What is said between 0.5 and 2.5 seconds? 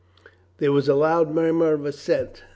There was a loud murmur of assent.